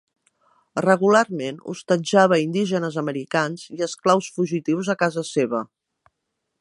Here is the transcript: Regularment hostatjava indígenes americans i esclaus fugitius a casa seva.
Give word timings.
Regularment 0.85 1.59
hostatjava 1.73 2.39
indígenes 2.45 2.97
americans 3.03 3.67
i 3.77 3.87
esclaus 3.89 4.31
fugitius 4.39 4.91
a 4.95 4.97
casa 5.05 5.29
seva. 5.35 5.61